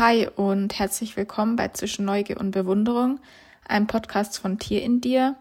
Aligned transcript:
Hi 0.00 0.26
und 0.34 0.78
herzlich 0.78 1.18
willkommen 1.18 1.56
bei 1.56 1.68
Zwischen 1.68 2.06
Neugier 2.06 2.40
und 2.40 2.52
Bewunderung, 2.52 3.20
einem 3.68 3.86
Podcast 3.86 4.38
von 4.38 4.58
Tier 4.58 4.82
in 4.82 5.02
dir. 5.02 5.36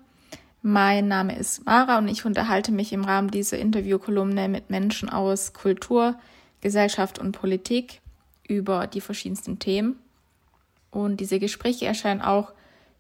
Mein 0.62 1.08
Name 1.08 1.40
ist 1.40 1.66
Mara 1.66 1.98
und 1.98 2.10
ich 2.10 2.26
unterhalte 2.26 2.74
mich 2.74 2.92
im 2.92 3.06
Rahmen 3.06 3.32
dieser 3.32 3.58
Interviewkolumne 3.58 4.50
mit 4.50 4.70
Menschen 4.70 5.08
aus 5.08 5.54
Kultur, 5.54 6.20
Gesellschaft 6.60 7.20
und 7.20 7.32
Politik 7.32 8.02
über 8.50 8.86
die 8.86 9.00
verschiedensten 9.00 9.60
Themen. 9.60 9.98
Und 10.92 11.22
diese 11.22 11.40
Gespräche 11.40 11.86
erscheinen 11.86 12.20
auch 12.20 12.52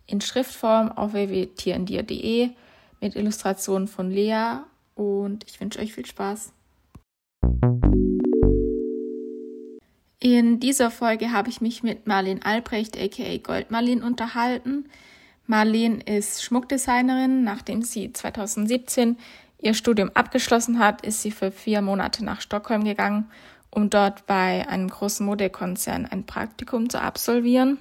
in 0.07 0.21
Schriftform 0.21 0.93
auf 0.93 1.11
www.tierendir.de 1.11 2.51
mit 3.01 3.17
Illustrationen 3.17 3.89
von 3.89 4.09
Lea 4.09 4.59
und 4.95 5.43
ich 5.45 5.59
wünsche 5.59 5.79
euch 5.79 5.93
viel 5.93 6.05
Spaß. 6.05 6.53
In 10.21 10.59
dieser 10.59 10.91
Folge 10.91 11.31
habe 11.31 11.49
ich 11.49 11.61
mich 11.61 11.81
mit 11.81 12.05
Marlene 12.05 12.43
Albrecht 12.43 12.97
aka 12.99 13.37
Goldmarlene 13.37 14.05
unterhalten. 14.05 14.89
Marlene 15.47 16.01
ist 16.03 16.43
Schmuckdesignerin. 16.43 17.45
Nachdem 17.45 17.83
sie 17.83 18.11
2017 18.11 19.17
ihr 19.61 19.73
Studium 19.73 20.11
abgeschlossen 20.15 20.77
hat, 20.79 21.05
ist 21.05 21.21
sie 21.21 21.31
für 21.31 21.51
vier 21.51 21.81
Monate 21.81 22.25
nach 22.25 22.41
Stockholm 22.41 22.83
gegangen, 22.83 23.31
um 23.71 23.89
dort 23.89 24.27
bei 24.27 24.67
einem 24.67 24.89
großen 24.89 25.25
Modekonzern 25.25 26.05
ein 26.05 26.25
Praktikum 26.25 26.89
zu 26.89 26.99
absolvieren. 26.99 27.79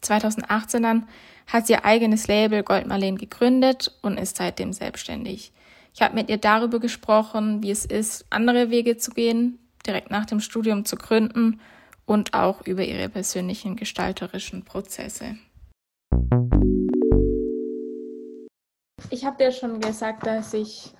2018 0.00 0.82
dann 0.82 1.06
hat 1.46 1.66
sie 1.66 1.74
ihr 1.74 1.84
eigenes 1.84 2.26
Label 2.26 2.62
Goldmarlene 2.62 3.18
gegründet 3.18 3.94
und 4.00 4.16
ist 4.16 4.38
seitdem 4.38 4.72
selbstständig. 4.72 5.52
Ich 5.92 6.00
habe 6.00 6.14
mit 6.14 6.30
ihr 6.30 6.38
darüber 6.38 6.80
gesprochen, 6.80 7.62
wie 7.62 7.70
es 7.70 7.84
ist, 7.84 8.24
andere 8.30 8.70
Wege 8.70 8.96
zu 8.96 9.10
gehen, 9.10 9.58
direkt 9.86 10.10
nach 10.10 10.26
dem 10.26 10.40
Studium 10.40 10.84
zu 10.84 10.96
gründen 10.96 11.60
und 12.06 12.34
auch 12.34 12.66
über 12.66 12.84
ihre 12.84 13.08
persönlichen 13.08 13.76
gestalterischen 13.76 14.64
Prozesse. 14.64 15.36
Ich 19.10 19.24
habe 19.24 19.36
dir 19.36 19.52
schon 19.52 19.80
gesagt, 19.80 20.26
dass 20.26 20.54
ich, 20.54 20.92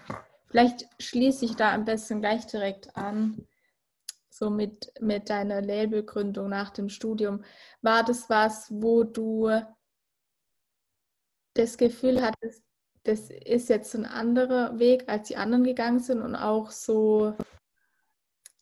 vielleicht 0.47 0.87
schließe 1.01 1.45
ich 1.45 1.57
da 1.57 1.73
am 1.73 1.85
besten 1.85 2.21
gleich 2.21 2.47
direkt 2.47 2.97
an, 2.97 3.47
so 4.31 4.51
mit, 4.51 4.93
mit 5.01 5.31
deiner 5.31 5.63
Labelgründung 5.63 6.49
nach 6.49 6.71
dem 6.71 6.89
Studium. 6.89 7.45
War 7.83 8.05
das 8.05 8.29
was, 8.29 8.69
wo 8.71 9.05
du 9.05 9.51
das 11.55 11.79
Gefühl 11.79 12.21
hattest, 12.21 12.63
das 13.05 13.31
ist 13.31 13.69
jetzt 13.69 13.95
ein 13.95 14.07
anderer 14.07 14.79
Weg, 14.79 15.09
als 15.09 15.29
die 15.29 15.37
anderen 15.37 15.63
gegangen 15.63 16.01
sind 16.01 16.21
und 16.21 16.35
auch 16.35 16.71
so 16.71 17.35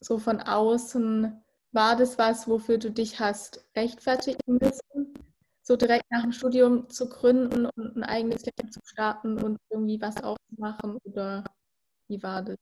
so 0.03 0.17
von 0.17 0.41
außen, 0.41 1.41
war 1.71 1.95
das 1.95 2.17
was, 2.17 2.47
wofür 2.47 2.77
du 2.77 2.91
dich 2.91 3.19
hast 3.19 3.65
rechtfertigen 3.75 4.59
müssen? 4.59 5.13
So 5.61 5.77
direkt 5.77 6.05
nach 6.11 6.23
dem 6.23 6.33
Studium 6.33 6.89
zu 6.89 7.07
gründen 7.07 7.65
und 7.65 7.95
ein 7.95 8.03
eigenes 8.03 8.43
Leben 8.45 8.71
zu 8.71 8.81
starten 8.83 9.41
und 9.41 9.57
irgendwie 9.69 9.99
was 10.01 10.21
aufzumachen 10.21 10.97
oder 11.03 11.43
wie 12.09 12.21
war 12.21 12.43
das? 12.43 12.57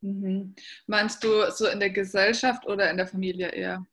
Mhm. 0.00 0.54
Meinst 0.86 1.22
du 1.22 1.50
so 1.50 1.66
in 1.66 1.80
der 1.80 1.90
Gesellschaft 1.90 2.66
oder 2.66 2.90
in 2.90 2.96
der 2.96 3.06
Familie 3.06 3.48
eher? 3.48 3.84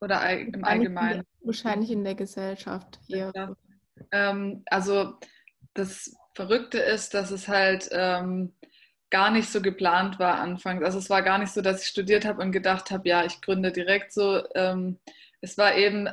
Oder 0.00 0.30
im 0.30 0.62
Allgemeinen? 0.62 1.24
Wahrscheinlich 1.40 1.90
in 1.90 2.04
der 2.04 2.14
Gesellschaft 2.14 3.00
eher. 3.08 3.32
Ja. 3.34 3.56
Ähm, 4.12 4.62
also 4.66 5.18
das 5.74 6.14
Verrückte 6.34 6.78
ist, 6.78 7.14
dass 7.14 7.30
es 7.30 7.48
halt 7.48 7.88
ähm, 7.90 8.54
gar 9.16 9.30
nicht 9.30 9.48
so 9.48 9.62
geplant 9.62 10.18
war 10.18 10.34
anfangs. 10.40 10.84
Also 10.84 10.98
es 10.98 11.08
war 11.08 11.22
gar 11.22 11.38
nicht 11.38 11.50
so, 11.50 11.62
dass 11.62 11.80
ich 11.80 11.88
studiert 11.88 12.26
habe 12.26 12.42
und 12.42 12.52
gedacht 12.52 12.90
habe, 12.90 13.08
ja, 13.08 13.24
ich 13.24 13.40
gründe 13.40 13.72
direkt 13.72 14.12
so. 14.12 14.42
Ähm, 14.54 14.98
es 15.40 15.56
war 15.56 15.74
eben, 15.74 16.06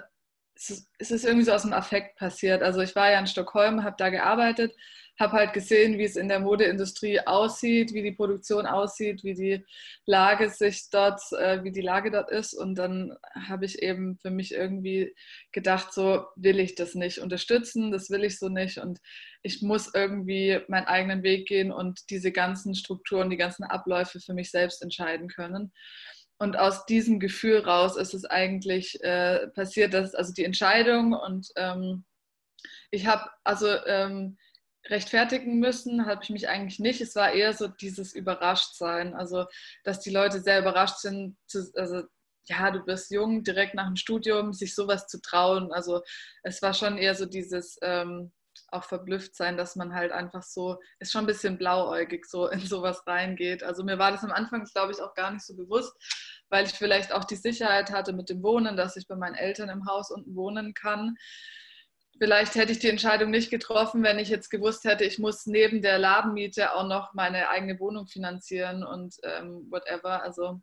es 0.55 0.69
ist, 0.69 0.89
es 0.99 1.11
ist 1.11 1.25
irgendwie 1.25 1.43
so 1.43 1.51
aus 1.51 1.63
dem 1.63 1.73
Affekt 1.73 2.15
passiert. 2.17 2.63
Also 2.63 2.79
ich 2.79 2.95
war 2.95 3.11
ja 3.11 3.19
in 3.19 3.27
Stockholm, 3.27 3.83
habe 3.83 3.97
da 3.97 4.09
gearbeitet 4.09 4.73
habe 5.19 5.33
halt 5.33 5.53
gesehen, 5.53 5.97
wie 5.97 6.03
es 6.03 6.15
in 6.15 6.27
der 6.27 6.39
Modeindustrie 6.39 7.19
aussieht, 7.19 7.93
wie 7.93 8.01
die 8.01 8.13
Produktion 8.13 8.65
aussieht, 8.65 9.23
wie 9.23 9.35
die 9.35 9.65
Lage 10.05 10.49
sich 10.49 10.89
dort, 10.89 11.21
äh, 11.33 11.63
wie 11.63 11.71
die 11.71 11.81
Lage 11.81 12.09
dort 12.11 12.31
ist. 12.31 12.53
Und 12.53 12.75
dann 12.75 13.15
habe 13.47 13.65
ich 13.65 13.81
eben 13.81 14.17
für 14.17 14.31
mich 14.31 14.53
irgendwie 14.53 15.13
gedacht, 15.51 15.93
so 15.93 16.25
will 16.35 16.59
ich 16.59 16.75
das 16.75 16.95
nicht 16.95 17.19
unterstützen, 17.19 17.91
das 17.91 18.09
will 18.09 18.23
ich 18.23 18.39
so 18.39 18.49
nicht. 18.49 18.79
Und 18.79 18.99
ich 19.43 19.61
muss 19.61 19.93
irgendwie 19.93 20.59
meinen 20.67 20.87
eigenen 20.87 21.21
Weg 21.21 21.47
gehen 21.47 21.71
und 21.71 22.09
diese 22.09 22.31
ganzen 22.31 22.73
Strukturen, 22.73 23.29
die 23.29 23.37
ganzen 23.37 23.63
Abläufe 23.63 24.19
für 24.19 24.33
mich 24.33 24.49
selbst 24.49 24.81
entscheiden 24.81 25.27
können. 25.27 25.71
Und 26.39 26.57
aus 26.57 26.85
diesem 26.85 27.19
Gefühl 27.19 27.59
raus 27.59 27.95
ist 27.95 28.13
es 28.13 28.25
eigentlich 28.25 29.01
äh, 29.03 29.47
passiert, 29.49 29.93
dass 29.93 30.15
also 30.15 30.33
die 30.33 30.43
Entscheidung 30.43 31.13
und 31.13 31.47
ähm, 31.55 32.03
ich 32.91 33.05
habe 33.05 33.29
also 33.43 33.67
ähm, 33.85 34.37
rechtfertigen 34.89 35.59
müssen, 35.59 36.05
habe 36.05 36.21
ich 36.23 36.29
mich 36.29 36.49
eigentlich 36.49 36.79
nicht. 36.79 37.01
Es 37.01 37.15
war 37.15 37.31
eher 37.31 37.53
so 37.53 37.67
dieses 37.67 38.13
Überraschtsein, 38.13 39.13
also 39.13 39.45
dass 39.83 39.99
die 39.99 40.11
Leute 40.11 40.41
sehr 40.41 40.59
überrascht 40.59 40.97
sind, 40.97 41.37
zu, 41.47 41.71
also 41.75 42.03
ja, 42.47 42.71
du 42.71 42.81
bist 42.81 43.11
jung, 43.11 43.43
direkt 43.43 43.73
nach 43.75 43.87
dem 43.87 43.95
Studium, 43.95 44.53
sich 44.53 44.75
sowas 44.75 45.07
zu 45.07 45.21
trauen. 45.21 45.71
Also 45.71 46.01
es 46.43 46.61
war 46.61 46.73
schon 46.73 46.97
eher 46.97 47.15
so 47.15 47.25
dieses 47.25 47.77
ähm, 47.81 48.33
auch 48.69 48.83
verblüfft 48.83 49.35
sein, 49.35 49.55
dass 49.55 49.75
man 49.75 49.93
halt 49.93 50.11
einfach 50.11 50.43
so, 50.43 50.77
ist 50.99 51.11
schon 51.11 51.23
ein 51.23 51.27
bisschen 51.27 51.57
blauäugig 51.57 52.25
so 52.25 52.47
in 52.49 52.59
sowas 52.59 53.03
reingeht. 53.07 53.63
Also 53.63 53.83
mir 53.83 53.97
war 53.97 54.11
das 54.11 54.23
am 54.23 54.31
Anfang, 54.31 54.65
glaube 54.65 54.91
ich, 54.91 55.01
auch 55.01 55.13
gar 55.13 55.31
nicht 55.31 55.45
so 55.45 55.55
bewusst, 55.55 55.93
weil 56.49 56.65
ich 56.65 56.73
vielleicht 56.73 57.13
auch 57.13 57.23
die 57.23 57.35
Sicherheit 57.35 57.91
hatte 57.91 58.13
mit 58.13 58.29
dem 58.29 58.43
Wohnen, 58.43 58.75
dass 58.75 58.97
ich 58.97 59.07
bei 59.07 59.15
meinen 59.15 59.35
Eltern 59.35 59.69
im 59.69 59.85
Haus 59.85 60.11
unten 60.11 60.35
wohnen 60.35 60.73
kann 60.73 61.15
vielleicht 62.17 62.55
hätte 62.55 62.71
ich 62.71 62.79
die 62.79 62.89
Entscheidung 62.89 63.31
nicht 63.31 63.49
getroffen, 63.49 64.03
wenn 64.03 64.19
ich 64.19 64.29
jetzt 64.29 64.49
gewusst 64.49 64.83
hätte, 64.83 65.03
ich 65.03 65.19
muss 65.19 65.45
neben 65.45 65.81
der 65.81 65.97
Ladenmiete 65.97 66.73
auch 66.73 66.87
noch 66.87 67.13
meine 67.13 67.49
eigene 67.49 67.79
Wohnung 67.79 68.07
finanzieren 68.07 68.83
und 68.83 69.15
ähm, 69.23 69.67
whatever. 69.69 70.23
Also 70.23 70.61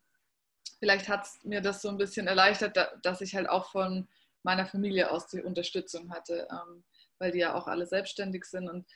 vielleicht 0.78 1.08
hat 1.08 1.24
es 1.24 1.38
mir 1.44 1.60
das 1.60 1.82
so 1.82 1.88
ein 1.88 1.98
bisschen 1.98 2.26
erleichtert, 2.26 2.76
dass 3.02 3.20
ich 3.20 3.34
halt 3.34 3.48
auch 3.48 3.70
von 3.70 4.08
meiner 4.42 4.66
Familie 4.66 5.10
aus 5.10 5.26
die 5.26 5.42
Unterstützung 5.42 6.10
hatte, 6.10 6.48
ähm, 6.50 6.84
weil 7.18 7.32
die 7.32 7.40
ja 7.40 7.54
auch 7.54 7.66
alle 7.66 7.86
selbstständig 7.86 8.44
sind 8.44 8.68
und 8.68 8.86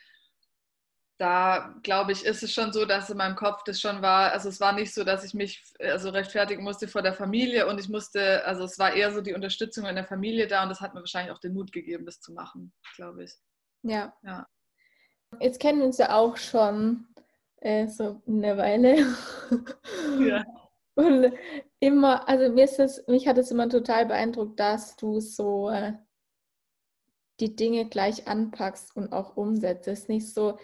da 1.19 1.75
glaube 1.83 2.13
ich, 2.13 2.25
ist 2.25 2.43
es 2.43 2.53
schon 2.53 2.73
so, 2.73 2.85
dass 2.85 3.09
in 3.09 3.17
meinem 3.17 3.37
Kopf 3.37 3.63
das 3.65 3.81
schon 3.81 4.03
war, 4.03 4.33
also 4.33 4.49
es 4.49 4.61
war 4.61 4.73
nicht 4.73 4.93
so, 4.93 5.05
dass 5.05 5.25
ich 5.25 5.33
mich 5.33 5.63
also 5.79 6.11
rechtfertigen 6.11 6.65
musste 6.65 6.89
vor 6.89 7.03
der 7.03 7.15
Familie 7.15 7.69
und 7.69 7.79
ich 7.79 7.89
musste, 7.89 8.45
also 8.45 8.65
es 8.65 8.79
war 8.79 8.93
eher 8.93 9.13
so 9.13 9.21
die 9.21 9.35
Unterstützung 9.35 9.87
in 9.87 9.95
der 9.95 10.05
Familie 10.05 10.49
da 10.49 10.65
und 10.65 10.71
das 10.71 10.81
hat 10.81 10.95
mir 10.95 11.01
wahrscheinlich 11.01 11.33
auch 11.33 11.39
den 11.39 11.55
Mut 11.55 11.71
gegeben, 11.71 12.05
das 12.05 12.21
zu 12.21 12.33
machen, 12.33 12.73
glaube 12.97 13.25
ich. 13.25 13.33
Ja. 13.83 14.13
ja. 14.23 14.47
Jetzt 15.41 15.61
kennen 15.61 15.79
wir 15.79 15.87
uns 15.87 15.99
ja 15.99 16.17
auch 16.17 16.37
schon 16.37 17.07
äh, 17.61 17.87
so 17.87 18.23
eine 18.27 18.57
Weile. 18.57 19.07
Ja. 20.21 20.45
Und 20.97 21.33
immer, 21.81 22.29
also 22.29 22.53
mir 22.53 22.65
ist 22.65 22.79
das, 22.79 23.05
mich 23.09 23.27
hat 23.27 23.37
es 23.37 23.51
immer 23.51 23.69
total 23.69 24.07
beeindruckt, 24.07 24.61
dass 24.61 24.95
du 24.95 25.19
so 25.19 25.69
äh, 25.71 25.95
die 27.41 27.57
Dinge 27.57 27.89
gleich 27.89 28.29
anpackst 28.29 28.97
und 28.97 29.13
auch 29.13 29.37
umsetzt. 29.37 29.89
Es 29.89 30.01
ist 30.01 30.09
nicht 30.09 30.33
so, 30.33 30.57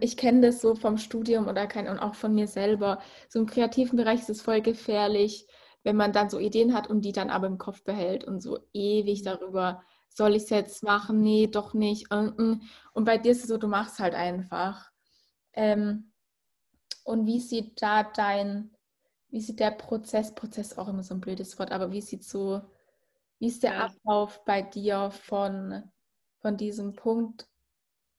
ich 0.00 0.16
kenne 0.16 0.40
das 0.40 0.60
so 0.60 0.74
vom 0.74 0.98
Studium 0.98 1.48
oder 1.48 1.66
kein, 1.66 1.88
und 1.88 1.98
auch 1.98 2.14
von 2.14 2.34
mir 2.34 2.46
selber. 2.46 3.00
So 3.28 3.40
im 3.40 3.46
kreativen 3.46 3.96
Bereich 3.96 4.20
ist 4.20 4.30
es 4.30 4.42
voll 4.42 4.60
gefährlich, 4.60 5.46
wenn 5.82 5.96
man 5.96 6.12
dann 6.12 6.30
so 6.30 6.38
Ideen 6.38 6.74
hat 6.74 6.88
und 6.88 7.02
die 7.02 7.12
dann 7.12 7.30
aber 7.30 7.46
im 7.46 7.58
Kopf 7.58 7.82
behält 7.82 8.24
und 8.24 8.40
so 8.40 8.58
ewig 8.72 9.20
mhm. 9.20 9.24
darüber, 9.24 9.82
soll 10.08 10.36
ich 10.36 10.44
es 10.44 10.50
jetzt 10.50 10.82
machen? 10.84 11.20
Nee, 11.20 11.48
doch 11.48 11.74
nicht. 11.74 12.10
Und 12.12 12.60
bei 12.94 13.18
dir 13.18 13.32
ist 13.32 13.42
es 13.42 13.48
so, 13.48 13.58
du 13.58 13.66
machst 13.66 13.98
halt 13.98 14.14
einfach. 14.14 14.90
Ähm, 15.52 16.12
und 17.04 17.26
wie 17.26 17.40
sieht 17.40 17.82
da 17.82 18.04
dein, 18.04 18.70
wie 19.28 19.40
sieht 19.40 19.60
der 19.60 19.72
Prozess, 19.72 20.34
Prozess 20.34 20.78
auch 20.78 20.88
immer 20.88 21.02
so 21.02 21.14
ein 21.14 21.20
blödes 21.20 21.58
Wort, 21.58 21.72
aber 21.72 21.90
wie 21.90 22.00
sieht 22.00 22.24
so, 22.24 22.62
wie 23.40 23.48
ist 23.48 23.64
der 23.64 23.82
Ablauf 23.82 24.44
bei 24.44 24.62
dir 24.62 25.10
von, 25.10 25.82
von 26.40 26.56
diesem 26.56 26.94
Punkt, 26.94 27.48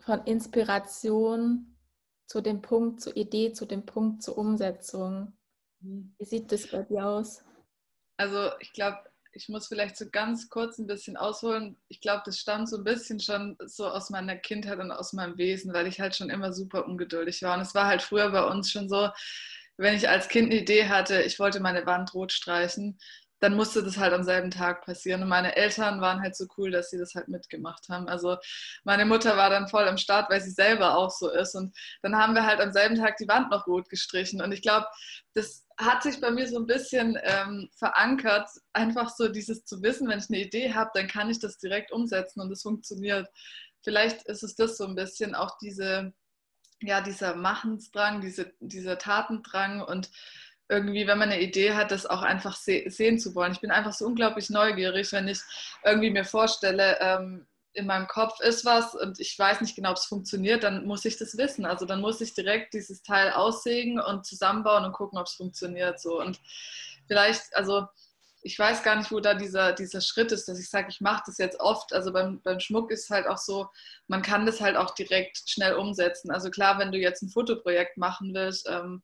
von 0.05 0.23
Inspiration 0.25 1.75
zu 2.27 2.41
dem 2.41 2.61
Punkt, 2.61 3.01
zur 3.01 3.15
Idee, 3.17 3.53
zu 3.53 3.65
dem 3.65 3.85
Punkt, 3.85 4.23
zur 4.23 4.37
Umsetzung. 4.37 5.37
Wie 5.79 6.25
sieht 6.25 6.51
das 6.51 6.67
bei 6.67 6.83
dir 6.83 7.05
aus? 7.05 7.43
Also 8.17 8.51
ich 8.59 8.71
glaube, 8.73 8.99
ich 9.33 9.49
muss 9.49 9.67
vielleicht 9.67 9.97
so 9.97 10.05
ganz 10.09 10.49
kurz 10.49 10.77
ein 10.77 10.87
bisschen 10.87 11.17
ausholen. 11.17 11.77
Ich 11.89 11.99
glaube, 11.99 12.23
das 12.25 12.39
stammt 12.39 12.69
so 12.69 12.77
ein 12.77 12.83
bisschen 12.83 13.19
schon 13.19 13.57
so 13.65 13.87
aus 13.87 14.09
meiner 14.09 14.37
Kindheit 14.37 14.79
und 14.79 14.91
aus 14.91 15.11
meinem 15.11 15.37
Wesen, 15.37 15.73
weil 15.73 15.87
ich 15.87 15.99
halt 15.99 16.15
schon 16.15 16.29
immer 16.29 16.53
super 16.53 16.85
ungeduldig 16.85 17.41
war. 17.41 17.55
Und 17.55 17.61
es 17.61 17.75
war 17.75 17.87
halt 17.87 18.01
früher 18.01 18.29
bei 18.31 18.43
uns 18.45 18.71
schon 18.71 18.87
so, 18.87 19.09
wenn 19.77 19.95
ich 19.95 20.07
als 20.07 20.29
Kind 20.29 20.51
eine 20.51 20.61
Idee 20.61 20.87
hatte, 20.87 21.21
ich 21.23 21.37
wollte 21.39 21.59
meine 21.59 21.85
Wand 21.85 22.13
rot 22.13 22.31
streichen, 22.31 22.97
dann 23.45 23.55
musste 23.55 23.83
das 23.83 23.97
halt 23.97 24.11
am 24.11 24.23
selben 24.23 24.49
Tag 24.49 24.83
passieren. 24.83 25.21
Und 25.21 25.29
meine 25.29 25.55
Eltern 25.55 26.01
waren 26.01 26.19
halt 26.19 26.35
so 26.35 26.47
cool, 26.57 26.71
dass 26.71 26.89
sie 26.89 26.97
das 26.97 27.13
halt 27.13 27.27
mitgemacht 27.27 27.87
haben. 27.89 28.07
Also 28.07 28.37
meine 28.83 29.05
Mutter 29.05 29.37
war 29.37 29.51
dann 29.51 29.67
voll 29.67 29.87
am 29.87 29.99
Start, 29.99 30.31
weil 30.31 30.41
sie 30.41 30.49
selber 30.49 30.97
auch 30.97 31.11
so 31.11 31.29
ist. 31.29 31.53
Und 31.53 31.77
dann 32.01 32.17
haben 32.17 32.33
wir 32.33 32.43
halt 32.43 32.59
am 32.59 32.71
selben 32.71 32.95
Tag 32.95 33.17
die 33.17 33.27
Wand 33.27 33.51
noch 33.51 33.67
rot 33.67 33.87
gestrichen. 33.87 34.41
Und 34.41 34.51
ich 34.51 34.63
glaube, 34.63 34.87
das 35.35 35.67
hat 35.77 36.01
sich 36.01 36.19
bei 36.19 36.31
mir 36.31 36.47
so 36.47 36.57
ein 36.57 36.65
bisschen 36.65 37.19
ähm, 37.21 37.69
verankert, 37.77 38.49
einfach 38.73 39.11
so 39.15 39.27
dieses 39.27 39.63
zu 39.63 39.83
wissen, 39.83 40.07
wenn 40.07 40.17
ich 40.17 40.29
eine 40.29 40.39
Idee 40.39 40.73
habe, 40.73 40.89
dann 40.95 41.07
kann 41.07 41.29
ich 41.29 41.39
das 41.39 41.59
direkt 41.59 41.91
umsetzen 41.91 42.41
und 42.41 42.51
es 42.51 42.63
funktioniert. 42.63 43.27
Vielleicht 43.83 44.23
ist 44.23 44.41
es 44.41 44.55
das 44.55 44.75
so 44.75 44.87
ein 44.87 44.95
bisschen, 44.95 45.35
auch 45.35 45.59
diese, 45.59 46.13
ja, 46.81 47.01
dieser 47.01 47.35
Machensdrang, 47.35 48.21
diese, 48.21 48.53
dieser 48.59 48.97
Tatendrang 48.97 49.81
und 49.81 50.09
irgendwie, 50.69 51.07
wenn 51.07 51.19
man 51.19 51.29
eine 51.29 51.41
Idee 51.41 51.73
hat, 51.73 51.91
das 51.91 52.05
auch 52.05 52.21
einfach 52.21 52.55
se 52.55 52.83
sehen 52.87 53.19
zu 53.19 53.35
wollen. 53.35 53.51
Ich 53.51 53.61
bin 53.61 53.71
einfach 53.71 53.93
so 53.93 54.05
unglaublich 54.05 54.49
neugierig, 54.49 55.11
wenn 55.11 55.27
ich 55.27 55.39
irgendwie 55.83 56.09
mir 56.09 56.25
vorstelle, 56.25 56.97
ähm, 56.99 57.47
in 57.73 57.85
meinem 57.87 58.07
Kopf 58.07 58.39
ist 58.39 58.63
was 58.65 58.95
und 58.95 59.19
ich 59.19 59.37
weiß 59.37 59.61
nicht 59.61 59.75
genau, 59.75 59.91
ob 59.91 59.97
es 59.97 60.05
funktioniert, 60.05 60.63
dann 60.63 60.85
muss 60.85 61.03
ich 61.05 61.17
das 61.17 61.37
wissen. 61.37 61.65
Also 61.65 61.85
dann 61.85 62.01
muss 62.01 62.21
ich 62.21 62.33
direkt 62.33 62.73
dieses 62.73 63.03
Teil 63.03 63.31
aussägen 63.33 63.99
und 63.99 64.25
zusammenbauen 64.25 64.85
und 64.85 64.93
gucken, 64.93 65.19
ob 65.19 65.27
es 65.27 65.33
funktioniert. 65.33 65.99
So. 65.99 66.19
Und 66.21 66.39
vielleicht, 67.07 67.53
also 67.53 67.85
ich 68.45 68.59
weiß 68.59 68.83
gar 68.83 68.95
nicht, 68.95 69.11
wo 69.11 69.19
da 69.19 69.33
dieser, 69.33 69.73
dieser 69.73 70.01
Schritt 70.01 70.31
ist, 70.31 70.47
dass 70.47 70.59
ich 70.59 70.69
sage, 70.69 70.89
ich 70.89 71.01
mache 71.01 71.23
das 71.25 71.39
jetzt 71.39 71.59
oft. 71.59 71.91
Also 71.93 72.13
beim, 72.13 72.41
beim 72.43 72.59
Schmuck 72.59 72.91
ist 72.91 73.05
es 73.05 73.09
halt 73.09 73.25
auch 73.25 73.39
so, 73.39 73.67
man 74.07 74.21
kann 74.21 74.45
das 74.45 74.61
halt 74.61 74.77
auch 74.77 74.93
direkt 74.93 75.49
schnell 75.49 75.73
umsetzen. 75.73 76.29
Also 76.29 76.51
klar, 76.51 76.77
wenn 76.77 76.91
du 76.91 76.99
jetzt 76.99 77.23
ein 77.23 77.29
Fotoprojekt 77.29 77.97
machen 77.97 78.35
willst, 78.35 78.69
ähm, 78.69 79.01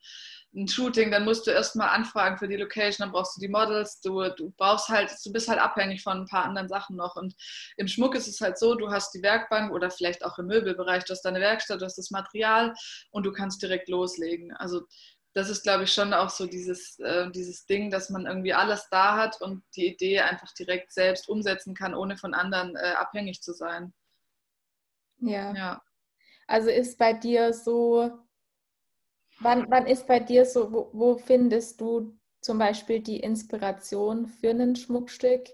ein 0.53 0.67
Shooting, 0.67 1.09
dann 1.09 1.25
musst 1.25 1.47
du 1.47 1.51
erstmal 1.51 1.89
anfragen 1.89 2.37
für 2.37 2.47
die 2.47 2.55
Location, 2.55 3.03
dann 3.03 3.11
brauchst 3.11 3.35
du 3.35 3.41
die 3.41 3.47
Models, 3.47 3.99
du, 4.01 4.29
du 4.29 4.53
brauchst 4.57 4.89
halt, 4.89 5.11
du 5.25 5.31
bist 5.33 5.47
halt 5.47 5.59
abhängig 5.59 6.03
von 6.03 6.19
ein 6.19 6.27
paar 6.27 6.45
anderen 6.45 6.69
Sachen 6.69 6.95
noch. 6.95 7.15
Und 7.15 7.33
im 7.77 7.87
Schmuck 7.87 8.13
ist 8.13 8.27
es 8.27 8.41
halt 8.41 8.59
so, 8.59 8.75
du 8.75 8.91
hast 8.91 9.11
die 9.15 9.23
Werkbank 9.23 9.71
oder 9.71 9.89
vielleicht 9.89 10.23
auch 10.23 10.37
im 10.37 10.45
Möbelbereich, 10.45 11.05
du 11.05 11.13
hast 11.13 11.23
deine 11.23 11.39
Werkstatt, 11.39 11.81
du 11.81 11.85
hast 11.85 11.97
das 11.97 12.11
Material 12.11 12.75
und 13.09 13.25
du 13.25 13.31
kannst 13.31 13.63
direkt 13.63 13.89
loslegen. 13.89 14.53
Also 14.57 14.81
das 15.33 15.49
ist, 15.49 15.63
glaube 15.63 15.85
ich, 15.85 15.93
schon 15.93 16.13
auch 16.13 16.29
so 16.29 16.45
dieses, 16.45 16.99
äh, 16.99 17.29
dieses 17.31 17.65
Ding, 17.65 17.89
dass 17.89 18.09
man 18.09 18.25
irgendwie 18.25 18.53
alles 18.53 18.87
da 18.89 19.17
hat 19.17 19.41
und 19.41 19.63
die 19.75 19.87
Idee 19.87 20.19
einfach 20.19 20.53
direkt 20.53 20.91
selbst 20.91 21.29
umsetzen 21.29 21.73
kann, 21.73 21.93
ohne 21.93 22.17
von 22.17 22.33
anderen 22.33 22.75
äh, 22.75 22.93
abhängig 22.97 23.41
zu 23.41 23.53
sein. 23.53 23.93
Ja. 25.19 25.53
ja. 25.53 25.81
Also 26.47 26.69
ist 26.69 26.97
bei 26.97 27.13
dir 27.13 27.53
so, 27.53 28.21
Wann, 29.41 29.71
wann 29.71 29.87
ist 29.87 30.05
bei 30.05 30.19
dir 30.19 30.45
so, 30.45 30.71
wo, 30.71 30.89
wo, 30.93 31.17
findest 31.17 31.81
du 31.81 32.15
zum 32.41 32.59
Beispiel 32.59 32.99
die 33.01 33.19
Inspiration 33.19 34.27
für 34.27 34.51
ein 34.51 34.75
Schmuckstück? 34.75 35.49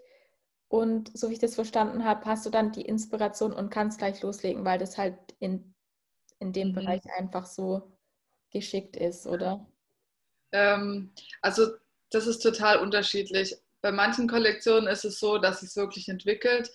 Und 0.68 1.18
so 1.18 1.30
wie 1.30 1.34
ich 1.34 1.40
das 1.40 1.56
verstanden 1.56 2.04
habe, 2.04 2.26
hast 2.26 2.46
du 2.46 2.50
dann 2.50 2.74
die 2.74 2.82
Inspiration 2.82 3.54
und 3.54 3.70
kannst 3.70 4.00
gleich 4.00 4.22
loslegen, 4.22 4.66
weil 4.66 4.78
das 4.78 4.98
halt 4.98 5.18
in, 5.40 5.74
in 6.40 6.52
dem 6.52 6.70
mhm. 6.70 6.74
Bereich 6.74 7.02
einfach 7.18 7.46
so 7.46 7.97
geschickt 8.52 8.96
ist, 8.96 9.26
oder? 9.28 9.66
Ähm, 10.52 11.12
also 11.42 11.68
das 12.12 12.28
ist 12.28 12.40
total 12.40 12.78
unterschiedlich. 12.78 13.56
Bei 13.82 13.92
manchen 13.92 14.28
Kollektionen 14.28 14.88
ist 14.88 15.06
es 15.06 15.20
so, 15.20 15.38
dass 15.38 15.62
es 15.64 15.76
wirklich 15.76 16.10
entwickelt, 16.10 16.72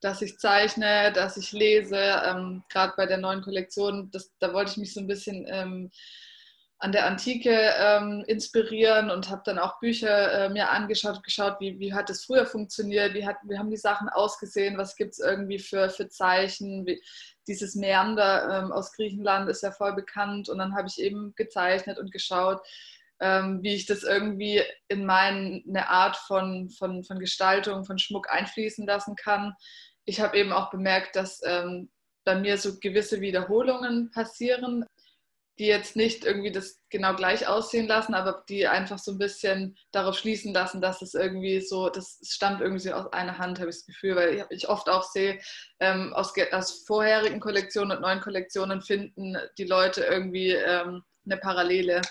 dass 0.00 0.22
ich 0.22 0.38
zeichne, 0.38 1.12
dass 1.12 1.36
ich 1.36 1.52
lese. 1.52 1.96
Ähm, 1.96 2.62
Gerade 2.68 2.94
bei 2.96 3.06
der 3.06 3.18
neuen 3.18 3.42
Kollektion, 3.42 4.10
das, 4.12 4.32
da 4.38 4.52
wollte 4.52 4.72
ich 4.72 4.76
mich 4.76 4.94
so 4.94 5.00
ein 5.00 5.06
bisschen 5.06 5.46
ähm, 5.48 5.90
an 6.80 6.92
der 6.92 7.06
Antike 7.06 7.50
ähm, 7.50 8.24
inspirieren 8.28 9.10
und 9.10 9.28
habe 9.30 9.42
dann 9.44 9.58
auch 9.58 9.80
Bücher 9.80 10.32
äh, 10.32 10.48
mir 10.48 10.70
angeschaut, 10.70 11.24
geschaut, 11.24 11.56
wie, 11.58 11.78
wie 11.80 11.92
hat 11.92 12.08
es 12.08 12.24
früher 12.24 12.46
funktioniert, 12.46 13.14
wie, 13.14 13.26
hat, 13.26 13.36
wie 13.42 13.58
haben 13.58 13.70
die 13.70 13.76
Sachen 13.76 14.08
ausgesehen, 14.08 14.78
was 14.78 14.94
gibt 14.94 15.14
es 15.14 15.18
irgendwie 15.18 15.58
für, 15.58 15.90
für 15.90 16.08
Zeichen. 16.08 16.86
Wie, 16.86 17.02
dieses 17.48 17.74
Meander 17.74 18.62
ähm, 18.62 18.72
aus 18.72 18.92
Griechenland 18.92 19.48
ist 19.50 19.62
ja 19.62 19.72
voll 19.72 19.94
bekannt 19.94 20.48
und 20.48 20.58
dann 20.58 20.76
habe 20.76 20.86
ich 20.86 21.00
eben 21.00 21.34
gezeichnet 21.34 21.98
und 21.98 22.12
geschaut, 22.12 22.60
ähm, 23.20 23.60
wie 23.62 23.74
ich 23.74 23.86
das 23.86 24.04
irgendwie 24.04 24.62
in 24.86 25.04
meine 25.04 25.88
Art 25.88 26.16
von, 26.16 26.70
von, 26.70 27.02
von 27.02 27.18
Gestaltung, 27.18 27.84
von 27.84 27.98
Schmuck 27.98 28.30
einfließen 28.30 28.86
lassen 28.86 29.16
kann. 29.16 29.54
Ich 30.04 30.20
habe 30.20 30.38
eben 30.38 30.52
auch 30.52 30.70
bemerkt, 30.70 31.16
dass 31.16 31.40
ähm, 31.44 31.90
bei 32.24 32.36
mir 32.36 32.56
so 32.58 32.78
gewisse 32.78 33.20
Wiederholungen 33.20 34.10
passieren 34.12 34.84
die 35.58 35.66
jetzt 35.66 35.96
nicht 35.96 36.24
irgendwie 36.24 36.52
das 36.52 36.80
genau 36.88 37.14
gleich 37.14 37.48
aussehen 37.48 37.88
lassen, 37.88 38.14
aber 38.14 38.44
die 38.48 38.68
einfach 38.68 38.98
so 38.98 39.12
ein 39.12 39.18
bisschen 39.18 39.76
darauf 39.90 40.16
schließen 40.16 40.54
lassen, 40.54 40.80
dass 40.80 41.02
es 41.02 41.14
irgendwie 41.14 41.60
so, 41.60 41.88
das 41.88 42.20
stammt 42.22 42.60
irgendwie 42.60 42.92
aus 42.92 43.12
einer 43.12 43.38
Hand, 43.38 43.58
habe 43.58 43.70
ich 43.70 43.76
das 43.76 43.86
Gefühl, 43.86 44.16
weil 44.16 44.46
ich 44.50 44.68
oft 44.68 44.88
auch 44.88 45.02
sehe, 45.02 45.40
ähm, 45.80 46.12
aus, 46.14 46.32
aus, 46.52 46.84
vorherigen 46.86 47.40
Kollektionen 47.40 47.96
und 47.96 48.02
neuen 48.02 48.20
Kollektionen 48.20 48.82
finden 48.82 49.36
die 49.58 49.64
Leute 49.64 50.02
irgendwie 50.02 50.52
ähm, 50.52 51.02
eine 51.26 51.36
Parallele. 51.38 52.02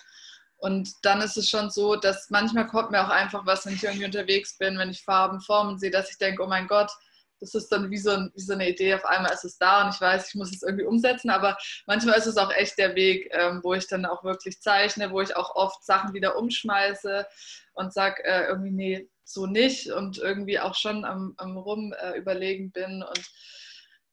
Und 0.57 0.89
dann 1.03 1.21
ist 1.21 1.37
es 1.37 1.49
schon 1.49 1.69
so, 1.69 1.95
dass 1.95 2.29
manchmal 2.29 2.67
kommt 2.67 2.91
mir 2.91 3.05
auch 3.05 3.11
einfach 3.11 3.45
was, 3.45 3.65
wenn 3.65 3.75
ich 3.75 3.83
irgendwie 3.83 4.05
unterwegs 4.05 4.57
bin, 4.57 4.77
wenn 4.77 4.89
ich 4.89 5.03
Farben, 5.03 5.39
Formen 5.39 5.77
sehe, 5.77 5.91
dass 5.91 6.11
ich 6.11 6.17
denke, 6.17 6.43
oh 6.43 6.47
mein 6.47 6.67
Gott, 6.67 6.91
das 7.39 7.53
ist 7.55 7.69
dann 7.69 7.89
wie 7.91 7.97
so, 7.97 8.11
ein, 8.11 8.31
wie 8.35 8.41
so, 8.41 8.53
eine 8.53 8.69
Idee, 8.69 8.95
auf 8.95 9.05
einmal 9.05 9.33
ist 9.33 9.45
es 9.45 9.57
da 9.57 9.85
und 9.85 9.93
ich 9.93 10.01
weiß, 10.01 10.29
ich 10.29 10.35
muss 10.35 10.53
es 10.53 10.63
irgendwie 10.63 10.85
umsetzen, 10.85 11.29
aber 11.29 11.57
manchmal 11.85 12.17
ist 12.17 12.25
es 12.25 12.37
auch 12.37 12.51
echt 12.51 12.77
der 12.77 12.95
Weg, 12.95 13.29
ähm, 13.31 13.61
wo 13.63 13.73
ich 13.73 13.87
dann 13.87 14.05
auch 14.05 14.23
wirklich 14.23 14.61
zeichne, 14.61 15.11
wo 15.11 15.21
ich 15.21 15.35
auch 15.35 15.55
oft 15.55 15.83
Sachen 15.85 16.13
wieder 16.13 16.37
umschmeiße 16.37 17.25
und 17.73 17.93
sage 17.93 18.23
äh, 18.23 18.47
irgendwie, 18.47 18.71
nee, 18.71 19.09
so 19.23 19.45
nicht 19.45 19.91
und 19.91 20.17
irgendwie 20.17 20.59
auch 20.59 20.75
schon 20.75 21.03
am, 21.05 21.33
am 21.37 21.57
Rum 21.57 21.93
äh, 21.93 22.17
überlegen 22.17 22.71
bin 22.71 23.03
und 23.03 23.31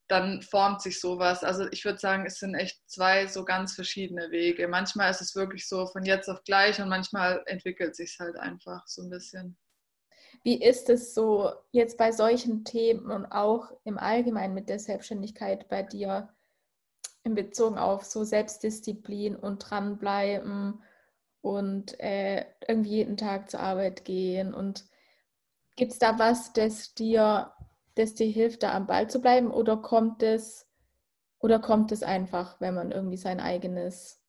dann 0.07 0.41
formt 0.41 0.81
sich 0.81 0.99
sowas. 0.99 1.43
Also 1.43 1.67
ich 1.71 1.83
würde 1.83 1.97
sagen, 1.97 2.25
es 2.25 2.37
sind 2.39 2.53
echt 2.53 2.79
zwei 2.87 3.27
so 3.27 3.43
ganz 3.43 3.73
verschiedene 3.73 4.29
Wege. 4.29 4.67
Manchmal 4.67 5.09
ist 5.09 5.21
es 5.21 5.35
wirklich 5.35 5.67
so 5.67 5.87
von 5.87 6.05
jetzt 6.05 6.29
auf 6.29 6.43
gleich 6.43 6.79
und 6.79 6.89
manchmal 6.89 7.41
entwickelt 7.47 7.95
sich 7.95 8.11
es 8.11 8.19
halt 8.19 8.37
einfach 8.37 8.85
so 8.85 9.01
ein 9.01 9.09
bisschen. 9.09 9.57
Wie 10.45 10.61
ist 10.61 10.91
es 10.91 11.15
so 11.15 11.49
jetzt 11.71 11.97
bei 11.97 12.11
solchen 12.11 12.65
Themen 12.65 13.09
und 13.09 13.25
auch 13.25 13.71
im 13.83 13.97
Allgemeinen 13.97 14.53
mit 14.53 14.69
der 14.69 14.77
Selbstständigkeit 14.77 15.67
bei 15.69 15.81
dir 15.81 16.29
in 17.23 17.33
Bezug 17.33 17.77
auf 17.77 18.05
so 18.05 18.23
Selbstdisziplin 18.23 19.35
und 19.35 19.57
dranbleiben 19.57 20.83
und 21.41 21.99
äh, 21.99 22.45
irgendwie 22.67 22.97
jeden 22.97 23.17
Tag 23.17 23.49
zur 23.49 23.59
Arbeit 23.59 24.05
gehen? 24.05 24.53
Und 24.53 24.85
gibt 25.77 25.93
es 25.93 25.97
da 25.97 26.19
was, 26.19 26.53
das 26.53 26.93
dir, 26.93 27.51
das 27.95 28.13
dir 28.13 28.27
hilft, 28.27 28.61
da 28.61 28.75
am 28.75 28.85
Ball 28.85 29.09
zu 29.09 29.21
bleiben? 29.21 29.49
Oder 29.49 29.77
kommt 29.77 30.21
es, 30.21 30.69
oder 31.39 31.57
kommt 31.57 31.91
es 31.91 32.03
einfach, 32.03 32.61
wenn 32.61 32.75
man 32.75 32.91
irgendwie 32.91 33.17
sein 33.17 33.39
eigenes 33.39 34.21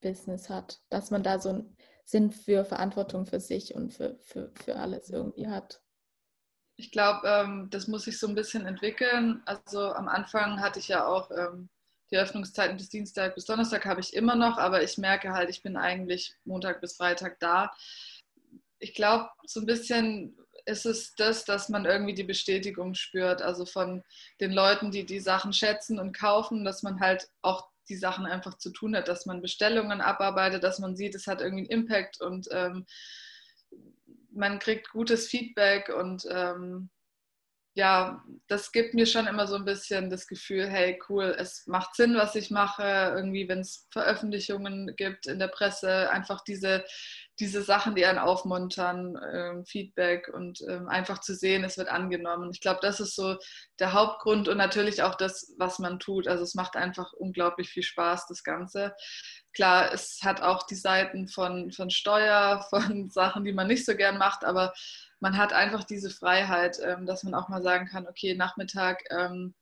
Business 0.00 0.50
hat, 0.50 0.82
dass 0.88 1.10
man 1.10 1.24
da 1.24 1.40
so 1.40 1.48
ein 1.48 1.76
Sinn 2.08 2.30
für 2.30 2.64
Verantwortung 2.64 3.26
für 3.26 3.38
sich 3.38 3.74
und 3.74 3.92
für, 3.92 4.16
für, 4.20 4.50
für 4.64 4.76
alles 4.76 5.10
irgendwie 5.10 5.46
hat. 5.46 5.82
Ich 6.76 6.90
glaube, 6.90 7.28
ähm, 7.28 7.68
das 7.70 7.86
muss 7.86 8.04
sich 8.04 8.18
so 8.18 8.26
ein 8.26 8.34
bisschen 8.34 8.64
entwickeln. 8.64 9.42
Also 9.44 9.92
am 9.92 10.08
Anfang 10.08 10.60
hatte 10.62 10.78
ich 10.78 10.88
ja 10.88 11.06
auch 11.06 11.30
ähm, 11.30 11.68
die 12.10 12.16
Öffnungszeiten 12.16 12.78
bis 12.78 12.88
Dienstag 12.88 13.34
bis 13.34 13.44
Donnerstag 13.44 13.84
habe 13.84 14.00
ich 14.00 14.14
immer 14.14 14.36
noch, 14.36 14.56
aber 14.56 14.82
ich 14.82 14.96
merke 14.96 15.32
halt, 15.34 15.50
ich 15.50 15.62
bin 15.62 15.76
eigentlich 15.76 16.34
Montag 16.44 16.80
bis 16.80 16.96
Freitag 16.96 17.38
da. 17.40 17.72
Ich 18.78 18.94
glaube, 18.94 19.28
so 19.44 19.60
ein 19.60 19.66
bisschen 19.66 20.34
ist 20.64 20.86
es 20.86 21.14
das, 21.14 21.44
dass 21.44 21.68
man 21.68 21.84
irgendwie 21.84 22.14
die 22.14 22.24
Bestätigung 22.24 22.94
spürt, 22.94 23.42
also 23.42 23.66
von 23.66 24.02
den 24.40 24.52
Leuten, 24.52 24.90
die 24.90 25.04
die 25.04 25.20
Sachen 25.20 25.52
schätzen 25.52 25.98
und 25.98 26.16
kaufen, 26.16 26.64
dass 26.64 26.82
man 26.82 27.00
halt 27.00 27.28
auch 27.42 27.68
die 27.88 27.96
Sachen 27.96 28.26
einfach 28.26 28.58
zu 28.58 28.70
tun 28.70 28.96
hat, 28.96 29.08
dass 29.08 29.26
man 29.26 29.42
Bestellungen 29.42 30.00
abarbeitet, 30.00 30.62
dass 30.62 30.78
man 30.78 30.96
sieht, 30.96 31.14
es 31.14 31.26
hat 31.26 31.40
irgendwie 31.40 31.70
einen 31.70 31.82
Impact 31.82 32.20
und 32.20 32.48
ähm, 32.52 32.86
man 34.30 34.58
kriegt 34.58 34.90
gutes 34.90 35.26
Feedback 35.28 35.88
und 35.88 36.24
ähm, 36.30 36.90
ja, 37.74 38.24
das 38.48 38.72
gibt 38.72 38.94
mir 38.94 39.06
schon 39.06 39.28
immer 39.28 39.46
so 39.46 39.54
ein 39.54 39.64
bisschen 39.64 40.10
das 40.10 40.26
Gefühl, 40.26 40.66
hey, 40.66 40.98
cool, 41.08 41.36
es 41.38 41.64
macht 41.68 41.94
Sinn, 41.94 42.16
was 42.16 42.34
ich 42.34 42.50
mache. 42.50 42.82
Irgendwie, 43.14 43.48
wenn 43.48 43.60
es 43.60 43.86
Veröffentlichungen 43.92 44.96
gibt 44.96 45.28
in 45.28 45.38
der 45.38 45.46
Presse, 45.46 46.10
einfach 46.10 46.42
diese, 46.42 46.84
diese 47.40 47.62
Sachen, 47.62 47.94
die 47.94 48.04
einen 48.04 48.18
aufmuntern, 48.18 49.16
äh, 49.16 49.64
Feedback 49.64 50.28
und 50.28 50.60
äh, 50.62 50.80
einfach 50.88 51.20
zu 51.20 51.34
sehen, 51.34 51.64
es 51.64 51.78
wird 51.78 51.88
angenommen. 51.88 52.50
Ich 52.52 52.60
glaube, 52.60 52.80
das 52.82 53.00
ist 53.00 53.14
so 53.14 53.36
der 53.78 53.92
Hauptgrund 53.92 54.48
und 54.48 54.56
natürlich 54.56 55.02
auch 55.02 55.14
das, 55.14 55.54
was 55.58 55.78
man 55.78 55.98
tut. 55.98 56.26
Also 56.26 56.42
es 56.42 56.54
macht 56.54 56.76
einfach 56.76 57.12
unglaublich 57.12 57.70
viel 57.70 57.82
Spaß, 57.82 58.26
das 58.26 58.42
Ganze. 58.42 58.94
Klar, 59.54 59.92
es 59.92 60.20
hat 60.22 60.42
auch 60.42 60.64
die 60.64 60.74
Seiten 60.74 61.28
von, 61.28 61.70
von 61.70 61.90
Steuer, 61.90 62.66
von 62.70 63.08
Sachen, 63.10 63.44
die 63.44 63.52
man 63.52 63.68
nicht 63.68 63.86
so 63.86 63.94
gern 63.94 64.18
macht, 64.18 64.44
aber 64.44 64.72
man 65.20 65.36
hat 65.36 65.52
einfach 65.52 65.84
diese 65.84 66.10
Freiheit, 66.10 66.78
ähm, 66.82 67.06
dass 67.06 67.22
man 67.24 67.34
auch 67.34 67.48
mal 67.48 67.62
sagen 67.62 67.86
kann, 67.86 68.06
okay, 68.06 68.34
Nachmittag, 68.34 69.02
ähm, 69.10 69.54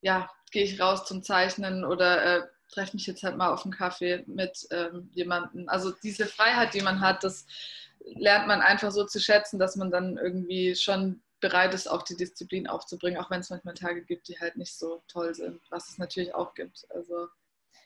ja, 0.00 0.28
gehe 0.50 0.64
ich 0.64 0.80
raus 0.80 1.04
zum 1.04 1.22
Zeichnen 1.22 1.84
oder 1.84 2.24
äh, 2.24 2.42
treffe 2.72 2.96
mich 2.96 3.06
jetzt 3.06 3.22
halt 3.22 3.36
mal 3.36 3.52
auf 3.52 3.64
einen 3.64 3.74
Kaffee 3.74 4.24
mit 4.26 4.66
ähm, 4.70 5.10
jemandem. 5.12 5.68
Also 5.68 5.92
diese 6.02 6.26
Freiheit, 6.26 6.74
die 6.74 6.80
man 6.80 7.00
hat, 7.00 7.22
das 7.22 7.46
lernt 8.04 8.48
man 8.48 8.60
einfach 8.60 8.90
so 8.90 9.04
zu 9.04 9.20
schätzen, 9.20 9.58
dass 9.58 9.76
man 9.76 9.90
dann 9.90 10.16
irgendwie 10.16 10.74
schon 10.74 11.22
bereit 11.40 11.74
ist, 11.74 11.90
auch 11.90 12.02
die 12.02 12.16
Disziplin 12.16 12.66
aufzubringen, 12.66 13.20
auch 13.20 13.30
wenn 13.30 13.40
es 13.40 13.50
manchmal 13.50 13.74
Tage 13.74 14.02
gibt, 14.02 14.28
die 14.28 14.38
halt 14.38 14.56
nicht 14.56 14.74
so 14.74 15.02
toll 15.08 15.34
sind, 15.34 15.60
was 15.70 15.90
es 15.90 15.98
natürlich 15.98 16.34
auch 16.34 16.54
gibt. 16.54 16.86
Also 16.90 17.28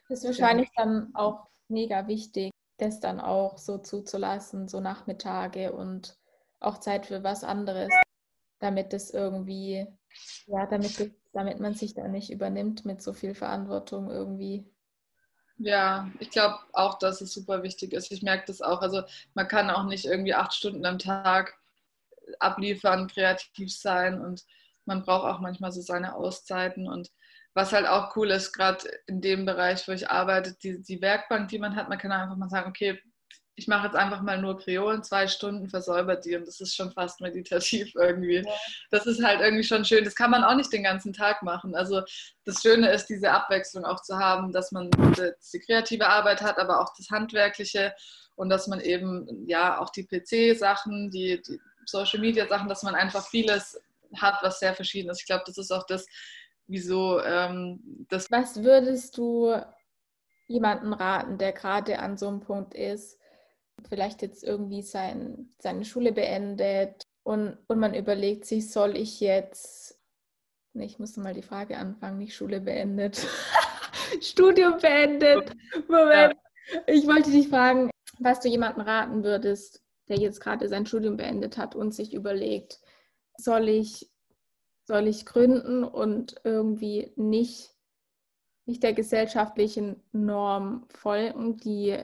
das 0.08 0.20
ist 0.20 0.26
wahrscheinlich 0.26 0.68
ja. 0.76 0.84
dann 0.84 1.10
auch 1.14 1.48
mega 1.68 2.06
wichtig, 2.06 2.52
das 2.76 3.00
dann 3.00 3.20
auch 3.20 3.58
so 3.58 3.78
zuzulassen, 3.78 4.68
so 4.68 4.80
Nachmittage 4.80 5.72
und 5.72 6.16
auch 6.60 6.78
Zeit 6.78 7.06
für 7.06 7.24
was 7.24 7.44
anderes, 7.44 7.90
damit 8.60 8.92
es 8.92 9.10
irgendwie, 9.10 9.86
ja, 10.46 10.66
damit, 10.66 11.00
das, 11.00 11.08
damit 11.32 11.58
man 11.58 11.74
sich 11.74 11.94
da 11.94 12.08
nicht 12.08 12.30
übernimmt 12.30 12.84
mit 12.84 13.02
so 13.02 13.12
viel 13.12 13.34
Verantwortung 13.34 14.10
irgendwie. 14.10 14.70
Ja, 15.58 16.10
ich 16.20 16.30
glaube 16.30 16.58
auch, 16.72 16.98
dass 16.98 17.20
es 17.20 17.32
super 17.32 17.62
wichtig 17.62 17.92
ist. 17.92 18.12
Ich 18.12 18.22
merke 18.22 18.44
das 18.46 18.60
auch. 18.60 18.82
Also 18.82 19.02
man 19.34 19.48
kann 19.48 19.70
auch 19.70 19.84
nicht 19.84 20.04
irgendwie 20.04 20.34
acht 20.34 20.54
Stunden 20.54 20.84
am 20.84 20.98
Tag 20.98 21.58
abliefern, 22.40 23.08
kreativ 23.08 23.72
sein 23.72 24.20
und 24.20 24.44
man 24.84 25.02
braucht 25.02 25.24
auch 25.26 25.40
manchmal 25.40 25.72
so 25.72 25.80
seine 25.80 26.14
Auszeiten 26.14 26.88
und 26.88 27.10
was 27.54 27.72
halt 27.72 27.86
auch 27.86 28.14
cool 28.16 28.30
ist, 28.30 28.52
gerade 28.52 28.86
in 29.06 29.20
dem 29.22 29.46
Bereich, 29.46 29.88
wo 29.88 29.92
ich 29.92 30.10
arbeite, 30.10 30.54
die, 30.62 30.82
die 30.82 31.00
Werkbank, 31.00 31.48
die 31.48 31.58
man 31.58 31.74
hat, 31.74 31.88
man 31.88 31.98
kann 31.98 32.12
einfach 32.12 32.36
mal 32.36 32.50
sagen, 32.50 32.68
okay, 32.68 33.00
ich 33.58 33.66
mache 33.68 33.86
jetzt 33.86 33.96
einfach 33.96 34.20
mal 34.20 34.38
nur 34.38 34.58
Kreolen, 34.58 35.02
zwei 35.02 35.26
Stunden 35.26 35.68
versäubert 35.68 36.26
die 36.26 36.36
und 36.36 36.46
das 36.46 36.60
ist 36.60 36.76
schon 36.76 36.92
fast 36.92 37.22
meditativ 37.22 37.92
irgendwie. 37.96 38.42
Ja. 38.46 38.52
Das 38.90 39.06
ist 39.06 39.24
halt 39.24 39.40
irgendwie 39.40 39.64
schon 39.64 39.84
schön. 39.84 40.04
Das 40.04 40.14
kann 40.14 40.30
man 40.30 40.44
auch 40.44 40.54
nicht 40.54 40.72
den 40.72 40.82
ganzen 40.82 41.14
Tag 41.14 41.42
machen. 41.42 41.74
Also 41.74 42.02
das 42.44 42.60
Schöne 42.60 42.90
ist, 42.92 43.06
diese 43.06 43.32
Abwechslung 43.32 43.84
auch 43.84 44.02
zu 44.02 44.18
haben, 44.18 44.52
dass 44.52 44.72
man 44.72 44.90
die 44.90 45.58
kreative 45.60 46.06
Arbeit 46.06 46.42
hat, 46.42 46.58
aber 46.58 46.80
auch 46.80 46.92
das 46.96 47.08
Handwerkliche 47.10 47.94
und 48.34 48.50
dass 48.50 48.66
man 48.66 48.80
eben 48.80 49.46
ja 49.48 49.80
auch 49.80 49.88
die 49.88 50.04
PC-Sachen, 50.04 51.10
die, 51.10 51.40
die 51.40 51.58
Social-Media-Sachen, 51.86 52.68
dass 52.68 52.82
man 52.82 52.94
einfach 52.94 53.26
vieles 53.26 53.80
hat, 54.16 54.38
was 54.42 54.60
sehr 54.60 54.74
verschieden 54.74 55.08
ist. 55.08 55.20
Ich 55.20 55.26
glaube, 55.26 55.44
das 55.46 55.56
ist 55.56 55.72
auch 55.72 55.86
das, 55.86 56.06
wieso 56.66 57.22
ähm, 57.22 58.06
das. 58.10 58.30
Was 58.30 58.62
würdest 58.62 59.16
du 59.16 59.56
jemanden 60.46 60.92
raten, 60.92 61.38
der 61.38 61.52
gerade 61.52 61.98
an 61.98 62.18
so 62.18 62.28
einem 62.28 62.40
Punkt 62.40 62.74
ist, 62.74 63.18
vielleicht 63.88 64.22
jetzt 64.22 64.44
irgendwie 64.44 64.82
sein, 64.82 65.50
seine 65.58 65.84
Schule 65.84 66.12
beendet 66.12 67.02
und, 67.22 67.58
und 67.68 67.78
man 67.78 67.94
überlegt 67.94 68.44
sich, 68.44 68.70
soll 68.70 68.96
ich 68.96 69.20
jetzt, 69.20 69.98
nee, 70.72 70.86
ich 70.86 70.98
musste 70.98 71.20
mal 71.20 71.34
die 71.34 71.42
Frage 71.42 71.76
anfangen, 71.76 72.18
nicht 72.18 72.34
Schule 72.34 72.60
beendet, 72.60 73.26
Studium 74.20 74.78
beendet, 74.78 75.52
Moment. 75.88 76.34
Ja. 76.72 76.82
Ich 76.86 77.06
wollte 77.06 77.30
dich 77.30 77.48
fragen, 77.48 77.90
was 78.18 78.40
du 78.40 78.48
jemanden 78.48 78.80
raten 78.80 79.22
würdest, 79.22 79.82
der 80.08 80.18
jetzt 80.18 80.40
gerade 80.40 80.68
sein 80.68 80.86
Studium 80.86 81.16
beendet 81.16 81.58
hat 81.58 81.74
und 81.74 81.94
sich 81.94 82.14
überlegt, 82.14 82.80
soll 83.36 83.68
ich 83.68 84.10
soll 84.86 85.08
ich 85.08 85.26
gründen 85.26 85.84
und 85.84 86.36
irgendwie 86.44 87.12
nicht, 87.16 87.74
nicht 88.66 88.82
der 88.82 88.92
gesellschaftlichen 88.92 90.02
Norm 90.12 90.86
folgen, 90.90 91.56
die, 91.56 91.98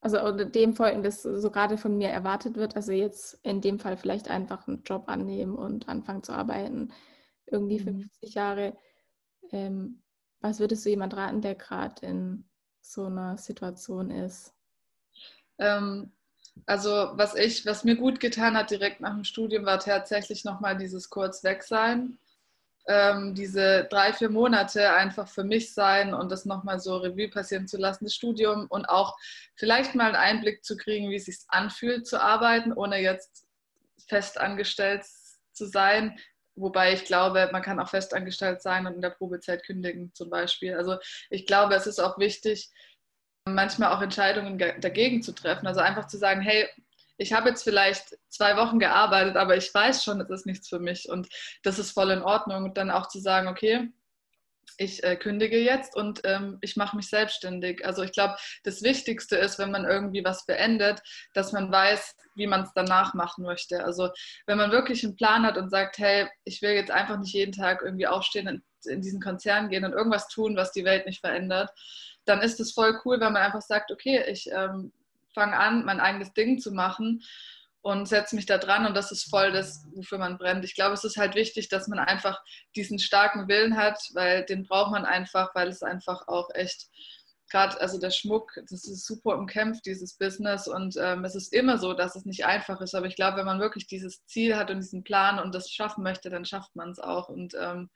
also 0.00 0.20
oder 0.20 0.44
dem 0.44 0.74
folgen, 0.74 1.02
das 1.02 1.22
so 1.22 1.50
gerade 1.50 1.76
von 1.76 1.96
mir 1.96 2.08
erwartet 2.08 2.56
wird. 2.56 2.76
Also 2.76 2.92
jetzt 2.92 3.40
in 3.42 3.60
dem 3.60 3.78
Fall 3.78 3.96
vielleicht 3.96 4.28
einfach 4.28 4.68
einen 4.68 4.82
Job 4.84 5.04
annehmen 5.08 5.56
und 5.56 5.88
anfangen 5.88 6.22
zu 6.22 6.32
arbeiten, 6.32 6.92
irgendwie 7.46 7.80
50 7.80 8.22
mhm. 8.22 8.28
Jahre. 8.28 8.76
Ähm, 9.50 10.02
was 10.40 10.60
würdest 10.60 10.84
du 10.84 10.90
jemand 10.90 11.16
raten, 11.16 11.40
der 11.40 11.56
gerade 11.56 12.06
in 12.06 12.48
so 12.80 13.06
einer 13.06 13.36
Situation 13.38 14.10
ist? 14.10 14.54
Ähm, 15.58 16.12
also 16.66 16.90
was 16.90 17.34
ich, 17.34 17.66
was 17.66 17.84
mir 17.84 17.96
gut 17.96 18.20
getan 18.20 18.56
hat 18.56 18.70
direkt 18.70 19.00
nach 19.00 19.14
dem 19.14 19.24
Studium, 19.24 19.64
war 19.64 19.80
tatsächlich 19.80 20.44
nochmal 20.44 20.76
dieses 20.76 21.10
kurz 21.10 21.42
weg 21.42 21.64
sein. 21.64 22.18
Ähm, 22.90 23.34
diese 23.34 23.84
drei, 23.90 24.14
vier 24.14 24.30
Monate 24.30 24.94
einfach 24.94 25.28
für 25.28 25.44
mich 25.44 25.74
sein 25.74 26.14
und 26.14 26.32
das 26.32 26.46
nochmal 26.46 26.80
so 26.80 26.96
Revue 26.96 27.28
passieren 27.28 27.68
zu 27.68 27.76
lassen, 27.76 28.06
das 28.06 28.14
Studium 28.14 28.66
und 28.70 28.86
auch 28.86 29.14
vielleicht 29.56 29.94
mal 29.94 30.06
einen 30.06 30.16
Einblick 30.16 30.64
zu 30.64 30.76
kriegen, 30.76 31.10
wie 31.10 31.16
es 31.16 31.26
sich 31.26 31.36
anfühlt 31.48 32.06
zu 32.06 32.18
arbeiten, 32.18 32.72
ohne 32.72 32.98
jetzt 32.98 33.46
fest 34.08 34.40
angestellt 34.40 35.04
zu 35.52 35.66
sein. 35.66 36.18
Wobei 36.54 36.94
ich 36.94 37.04
glaube, 37.04 37.50
man 37.52 37.62
kann 37.62 37.78
auch 37.78 37.90
festangestellt 37.90 38.62
sein 38.62 38.86
und 38.86 38.94
in 38.94 39.02
der 39.02 39.10
Probezeit 39.10 39.64
kündigen 39.64 40.12
zum 40.14 40.30
Beispiel. 40.30 40.74
Also 40.74 40.96
ich 41.28 41.46
glaube, 41.46 41.74
es 41.74 41.86
ist 41.86 42.00
auch 42.00 42.18
wichtig, 42.18 42.70
manchmal 43.44 43.92
auch 43.92 44.02
Entscheidungen 44.02 44.58
dagegen 44.58 45.22
zu 45.22 45.32
treffen. 45.32 45.66
Also 45.66 45.80
einfach 45.80 46.06
zu 46.06 46.16
sagen, 46.16 46.40
hey, 46.40 46.68
ich 47.18 47.32
habe 47.32 47.48
jetzt 47.48 47.64
vielleicht 47.64 48.16
zwei 48.28 48.56
Wochen 48.56 48.78
gearbeitet, 48.78 49.36
aber 49.36 49.56
ich 49.56 49.74
weiß 49.74 50.04
schon, 50.04 50.20
es 50.20 50.30
ist 50.30 50.46
nichts 50.46 50.68
für 50.68 50.78
mich 50.78 51.08
und 51.08 51.28
das 51.64 51.78
ist 51.78 51.90
voll 51.90 52.10
in 52.10 52.22
Ordnung. 52.22 52.64
Und 52.64 52.78
dann 52.78 52.90
auch 52.90 53.08
zu 53.08 53.18
sagen, 53.18 53.48
okay, 53.48 53.90
ich 54.76 55.02
äh, 55.02 55.16
kündige 55.16 55.58
jetzt 55.58 55.96
und 55.96 56.20
ähm, 56.24 56.58
ich 56.60 56.76
mache 56.76 56.96
mich 56.96 57.08
selbstständig. 57.08 57.84
Also 57.84 58.02
ich 58.02 58.12
glaube, 58.12 58.36
das 58.62 58.82
Wichtigste 58.82 59.36
ist, 59.36 59.58
wenn 59.58 59.72
man 59.72 59.84
irgendwie 59.84 60.24
was 60.24 60.46
beendet, 60.46 61.00
dass 61.34 61.52
man 61.52 61.72
weiß, 61.72 62.14
wie 62.36 62.46
man 62.46 62.62
es 62.62 62.70
danach 62.74 63.14
machen 63.14 63.42
möchte. 63.44 63.84
Also 63.84 64.10
wenn 64.46 64.58
man 64.58 64.70
wirklich 64.70 65.02
einen 65.02 65.16
Plan 65.16 65.44
hat 65.44 65.56
und 65.56 65.70
sagt, 65.70 65.98
hey, 65.98 66.28
ich 66.44 66.62
will 66.62 66.72
jetzt 66.72 66.92
einfach 66.92 67.18
nicht 67.18 67.34
jeden 67.34 67.52
Tag 67.52 67.82
irgendwie 67.82 68.06
aufstehen 68.06 68.46
und 68.46 68.62
in 68.86 69.02
diesen 69.02 69.20
Konzern 69.20 69.68
gehen 69.70 69.84
und 69.84 69.92
irgendwas 69.92 70.28
tun, 70.28 70.54
was 70.54 70.70
die 70.70 70.84
Welt 70.84 71.04
nicht 71.06 71.20
verändert, 71.20 71.70
dann 72.24 72.40
ist 72.42 72.60
es 72.60 72.72
voll 72.72 73.00
cool, 73.04 73.18
wenn 73.18 73.32
man 73.32 73.42
einfach 73.42 73.62
sagt, 73.62 73.90
okay, 73.90 74.22
ich 74.28 74.48
ähm, 74.52 74.92
fange 75.38 75.56
an, 75.56 75.84
mein 75.84 76.00
eigenes 76.00 76.32
Ding 76.32 76.58
zu 76.58 76.72
machen 76.72 77.22
und 77.80 78.08
setze 78.08 78.34
mich 78.34 78.46
da 78.46 78.58
dran 78.58 78.86
und 78.86 78.96
das 78.96 79.12
ist 79.12 79.30
voll 79.30 79.52
das, 79.52 79.86
wofür 79.94 80.18
man 80.18 80.36
brennt. 80.36 80.64
Ich 80.64 80.74
glaube, 80.74 80.94
es 80.94 81.04
ist 81.04 81.16
halt 81.16 81.36
wichtig, 81.36 81.68
dass 81.68 81.86
man 81.86 82.00
einfach 82.00 82.42
diesen 82.74 82.98
starken 82.98 83.46
Willen 83.46 83.76
hat, 83.76 84.00
weil 84.14 84.44
den 84.44 84.64
braucht 84.64 84.90
man 84.90 85.04
einfach, 85.04 85.54
weil 85.54 85.68
es 85.68 85.82
einfach 85.82 86.26
auch 86.26 86.50
echt 86.54 86.88
gerade, 87.50 87.80
also 87.80 87.98
der 87.98 88.10
Schmuck, 88.10 88.52
das 88.68 88.84
ist 88.84 89.06
super 89.06 89.38
umkämpft, 89.38 89.86
dieses 89.86 90.14
Business 90.18 90.66
und 90.66 90.96
ähm, 91.00 91.24
es 91.24 91.34
ist 91.34 91.52
immer 91.52 91.78
so, 91.78 91.94
dass 91.94 92.16
es 92.16 92.24
nicht 92.24 92.44
einfach 92.44 92.80
ist, 92.80 92.94
aber 92.94 93.06
ich 93.06 93.16
glaube, 93.16 93.38
wenn 93.38 93.46
man 93.46 93.60
wirklich 93.60 93.86
dieses 93.86 94.26
Ziel 94.26 94.56
hat 94.56 94.70
und 94.70 94.78
diesen 94.78 95.04
Plan 95.04 95.38
und 95.38 95.54
das 95.54 95.70
schaffen 95.70 96.02
möchte, 96.02 96.30
dann 96.30 96.44
schafft 96.44 96.74
man 96.74 96.90
es 96.90 96.98
auch 96.98 97.28
und 97.28 97.54
ähm, 97.58 97.90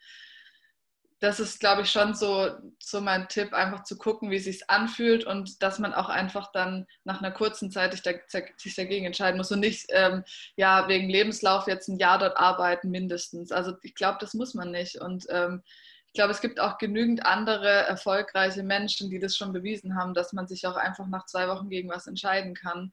das 1.23 1.39
ist, 1.39 1.61
glaube 1.61 1.83
ich, 1.83 1.91
schon 1.93 2.17
so, 2.17 2.51
so 2.81 3.01
mein 3.01 3.29
Tipp, 3.29 3.53
einfach 3.53 3.85
zu 3.85 3.97
gucken, 3.97 4.33
wie 4.33 4.37
es 4.37 4.45
sich 4.45 4.69
anfühlt 4.69 5.25
und 5.25 5.63
dass 5.63 5.79
man 5.79 5.95
auch 5.95 6.09
einfach 6.09 6.51
dann 6.51 6.85
nach 7.05 7.23
einer 7.23 7.31
kurzen 7.31 7.71
Zeit 7.71 7.93
sich 7.93 8.75
dagegen 8.75 9.07
entscheiden 9.07 9.37
muss 9.37 9.53
und 9.53 9.61
nicht 9.61 9.87
ähm, 9.91 10.25
ja, 10.57 10.89
wegen 10.89 11.09
Lebenslauf 11.09 11.69
jetzt 11.69 11.87
ein 11.87 12.01
Jahr 12.01 12.19
dort 12.19 12.37
arbeiten 12.37 12.91
mindestens. 12.91 13.53
Also 13.53 13.77
ich 13.83 13.95
glaube, 13.95 14.19
das 14.21 14.35
muss 14.35 14.55
man 14.55 14.73
nicht. 14.73 14.97
Und 14.97 15.27
ähm, 15.29 15.63
ich 16.09 16.13
glaube, 16.13 16.33
es 16.33 16.41
gibt 16.41 16.59
auch 16.59 16.77
genügend 16.77 17.25
andere 17.25 17.71
erfolgreiche 17.71 18.65
Menschen, 18.65 19.09
die 19.09 19.21
das 19.21 19.37
schon 19.37 19.53
bewiesen 19.53 19.95
haben, 19.97 20.15
dass 20.15 20.33
man 20.33 20.49
sich 20.49 20.67
auch 20.67 20.77
einfach 20.77 21.07
nach 21.07 21.27
zwei 21.27 21.47
Wochen 21.47 21.71
gegen 21.71 21.89
was 21.89 22.09
entscheiden 22.09 22.57
kann 22.57 22.91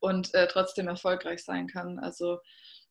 und 0.00 0.34
äh, 0.34 0.48
trotzdem 0.48 0.88
erfolgreich 0.88 1.44
sein 1.44 1.68
kann. 1.68 2.00
Also 2.00 2.40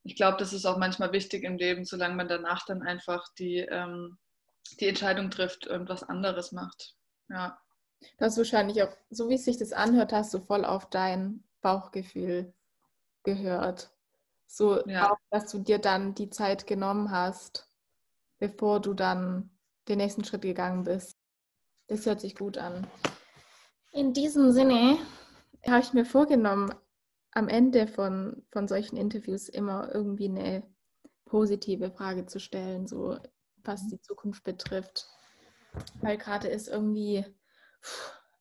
ich 0.05 0.15
glaube, 0.15 0.37
das 0.37 0.53
ist 0.53 0.65
auch 0.65 0.77
manchmal 0.77 1.11
wichtig 1.11 1.43
im 1.43 1.57
Leben, 1.57 1.83
solange 1.83 2.15
man 2.15 2.29
danach 2.29 2.63
dann 2.65 2.83
einfach 2.83 3.27
die... 3.37 3.57
Ähm, 3.57 4.17
die 4.75 4.87
Entscheidung 4.87 5.29
trifft 5.31 5.67
und 5.67 5.89
was 5.89 6.03
anderes 6.03 6.51
macht. 6.51 6.95
Ja. 7.29 7.57
Du 8.17 8.25
hast 8.25 8.37
wahrscheinlich 8.37 8.83
auch, 8.83 8.95
so 9.09 9.29
wie 9.29 9.35
es 9.35 9.45
sich 9.45 9.57
das 9.57 9.73
anhört, 9.73 10.13
hast 10.13 10.33
du 10.33 10.39
voll 10.39 10.65
auf 10.65 10.89
dein 10.89 11.43
Bauchgefühl 11.61 12.53
gehört. 13.23 13.91
So, 14.45 14.85
ja. 14.87 15.11
auch, 15.11 15.17
dass 15.29 15.51
du 15.51 15.59
dir 15.59 15.79
dann 15.79 16.15
die 16.15 16.29
Zeit 16.29 16.67
genommen 16.67 17.11
hast, 17.11 17.69
bevor 18.39 18.79
du 18.79 18.93
dann 18.93 19.49
den 19.87 19.97
nächsten 19.97 20.23
Schritt 20.23 20.43
gegangen 20.43 20.83
bist. 20.83 21.17
Das 21.87 22.05
hört 22.05 22.21
sich 22.21 22.35
gut 22.35 22.57
an. 22.57 22.87
In 23.91 24.13
diesem 24.13 24.51
Sinne 24.51 24.97
habe 25.65 25.81
ich 25.81 25.93
mir 25.93 26.05
vorgenommen, 26.05 26.73
am 27.31 27.49
Ende 27.49 27.87
von, 27.87 28.43
von 28.51 28.67
solchen 28.67 28.97
Interviews 28.97 29.49
immer 29.49 29.93
irgendwie 29.93 30.29
eine 30.29 30.63
positive 31.25 31.91
Frage 31.91 32.25
zu 32.25 32.39
stellen. 32.39 32.87
So, 32.87 33.17
was 33.67 33.87
die 33.87 34.01
Zukunft 34.01 34.43
betrifft. 34.43 35.07
Weil 36.01 36.17
gerade 36.17 36.47
ist 36.47 36.67
irgendwie 36.67 37.19
ein 37.19 37.25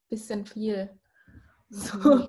bisschen 0.08 0.46
viel 0.46 0.98
so 1.68 1.98
mhm. 1.98 2.28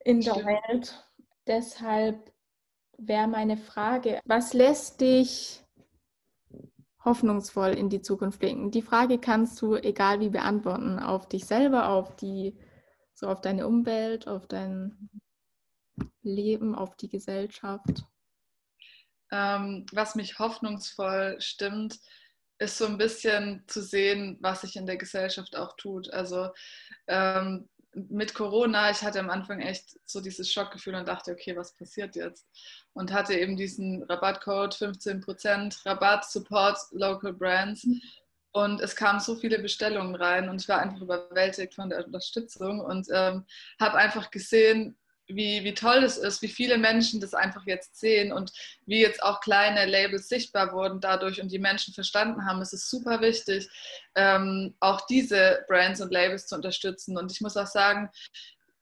in 0.00 0.20
der 0.20 0.36
Welt. 0.36 1.04
Deshalb 1.46 2.32
wäre 2.96 3.28
meine 3.28 3.56
Frage, 3.56 4.20
was 4.24 4.52
lässt 4.52 5.00
dich 5.00 5.64
hoffnungsvoll 7.04 7.70
in 7.70 7.88
die 7.88 8.02
Zukunft 8.02 8.40
blicken? 8.40 8.70
Die 8.70 8.82
Frage 8.82 9.18
kannst 9.18 9.60
du, 9.62 9.76
egal 9.76 10.20
wie, 10.20 10.30
beantworten, 10.30 10.98
auf 10.98 11.28
dich 11.28 11.46
selber, 11.46 11.88
auf 11.90 12.16
die, 12.16 12.58
so 13.14 13.28
auf 13.28 13.40
deine 13.40 13.66
Umwelt, 13.66 14.26
auf 14.26 14.46
dein 14.46 15.10
Leben, 16.22 16.74
auf 16.74 16.96
die 16.96 17.08
Gesellschaft. 17.08 18.04
Ähm, 19.30 19.86
was 19.92 20.14
mich 20.14 20.38
hoffnungsvoll 20.38 21.36
stimmt, 21.40 21.98
ist 22.58 22.78
so 22.78 22.86
ein 22.86 22.98
bisschen 22.98 23.64
zu 23.66 23.82
sehen, 23.82 24.36
was 24.40 24.62
sich 24.62 24.76
in 24.76 24.86
der 24.86 24.96
Gesellschaft 24.96 25.56
auch 25.56 25.76
tut. 25.76 26.12
Also 26.12 26.48
ähm, 27.06 27.68
mit 27.92 28.34
Corona, 28.34 28.90
ich 28.90 29.02
hatte 29.02 29.20
am 29.20 29.30
Anfang 29.30 29.60
echt 29.60 29.96
so 30.04 30.20
dieses 30.20 30.52
Schockgefühl 30.52 30.94
und 30.94 31.08
dachte, 31.08 31.32
okay, 31.32 31.56
was 31.56 31.74
passiert 31.74 32.16
jetzt? 32.16 32.46
Und 32.92 33.12
hatte 33.12 33.34
eben 33.34 33.56
diesen 33.56 34.02
Rabattcode 34.04 34.74
15% 34.74 35.86
Rabatt, 35.86 36.24
Support 36.24 36.78
Local 36.92 37.32
Brands. 37.32 37.84
Mhm. 37.84 38.00
Und 38.52 38.80
es 38.80 38.96
kamen 38.96 39.20
so 39.20 39.36
viele 39.36 39.58
Bestellungen 39.58 40.14
rein 40.14 40.48
und 40.48 40.60
ich 40.60 40.68
war 40.68 40.80
einfach 40.80 41.00
überwältigt 41.00 41.74
von 41.74 41.90
der 41.90 42.04
Unterstützung 42.04 42.80
und 42.80 43.06
ähm, 43.12 43.44
habe 43.78 43.98
einfach 43.98 44.30
gesehen, 44.30 44.98
wie, 45.28 45.62
wie 45.62 45.74
toll 45.74 46.00
das 46.00 46.16
ist, 46.16 46.42
wie 46.42 46.48
viele 46.48 46.78
Menschen 46.78 47.20
das 47.20 47.34
einfach 47.34 47.66
jetzt 47.66 48.00
sehen 48.00 48.32
und 48.32 48.50
wie 48.86 49.00
jetzt 49.00 49.22
auch 49.22 49.40
kleine 49.40 49.84
Labels 49.86 50.28
sichtbar 50.28 50.72
wurden 50.72 51.00
dadurch 51.00 51.40
und 51.40 51.52
die 51.52 51.58
Menschen 51.58 51.94
verstanden 51.94 52.46
haben, 52.46 52.62
es 52.62 52.72
ist 52.72 52.90
super 52.90 53.20
wichtig, 53.20 53.68
ähm, 54.14 54.74
auch 54.80 55.06
diese 55.06 55.64
Brands 55.68 56.00
und 56.00 56.12
Labels 56.12 56.46
zu 56.46 56.56
unterstützen. 56.56 57.16
Und 57.18 57.30
ich 57.30 57.40
muss 57.40 57.56
auch 57.56 57.66
sagen, 57.66 58.10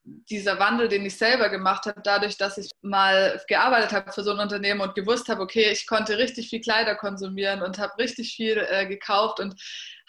dieser 0.07 0.61
Wandel, 0.61 0.88
den 0.88 1.05
ich 1.05 1.17
selber 1.17 1.49
gemacht 1.49 1.87
habe, 1.87 2.00
dadurch, 2.03 2.37
dass 2.37 2.59
ich 2.59 2.71
mal 2.81 3.41
gearbeitet 3.49 3.93
habe 3.93 4.12
für 4.12 4.23
so 4.23 4.31
ein 4.31 4.38
Unternehmen 4.38 4.81
und 4.81 4.95
gewusst 4.95 5.29
habe, 5.29 5.43
okay, 5.43 5.71
ich 5.73 5.87
konnte 5.87 6.17
richtig 6.17 6.49
viel 6.49 6.61
Kleider 6.61 6.95
konsumieren 6.95 7.62
und 7.62 7.79
habe 7.79 7.99
richtig 7.99 8.37
viel 8.37 8.65
äh, 8.71 8.87
gekauft 8.87 9.41
und 9.41 9.61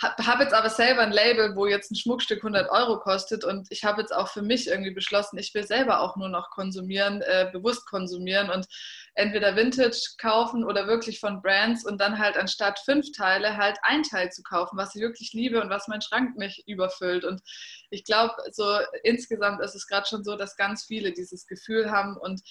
habe 0.02 0.28
hab 0.28 0.40
jetzt 0.40 0.54
aber 0.54 0.70
selber 0.70 1.02
ein 1.02 1.12
Label, 1.12 1.56
wo 1.56 1.66
jetzt 1.66 1.92
ein 1.92 1.96
Schmuckstück 1.96 2.40
100 2.40 2.70
Euro 2.70 3.00
kostet 3.00 3.44
und 3.44 3.68
ich 3.72 3.84
habe 3.84 4.02
jetzt 4.02 4.14
auch 4.14 4.28
für 4.28 4.44
mich 4.44 4.68
irgendwie 4.68 4.94
beschlossen, 4.94 5.38
ich 5.40 5.54
will 5.54 5.66
selber 5.66 6.02
auch 6.02 6.16
nur 6.16 6.30
noch 6.30 6.52
konsumieren, 6.52 7.22
äh, 7.22 7.50
bewusst 7.52 7.88
konsumieren 7.88 8.50
und 8.50 8.68
entweder 9.16 9.56
Vintage 9.56 10.16
kaufen 10.20 10.64
oder 10.64 10.86
wirklich 10.88 11.20
von 11.20 11.42
Brands 11.42 11.84
und 11.84 12.00
dann 12.00 12.20
halt 12.20 12.38
anstatt 12.38 12.80
fünf 12.80 13.12
Teile 13.12 13.58
halt 13.58 13.78
ein 13.82 14.04
Teil 14.04 14.32
zu 14.32 14.44
kaufen, 14.44 14.78
was 14.78 14.94
ich 14.94 15.02
wirklich 15.02 15.34
liebe 15.34 15.60
und 15.62 15.72
was 15.72 15.88
mein 15.88 16.02
Schrank 16.02 16.38
nicht 16.38 16.68
überfüllt. 16.68 17.26
Und 17.26 17.42
ich 17.90 18.04
glaube, 18.04 18.36
so 18.52 18.78
insgesamt 19.04 19.62
ist 19.62 19.74
es 19.74 19.88
gerade 19.88 20.08
schon 20.08 20.24
so, 20.24 20.36
dass 20.36 20.56
ganz 20.56 20.86
viele 20.86 21.12
dieses 21.12 21.48
Gefühl 21.48 21.90
haben 21.90 22.16
und 22.18 22.42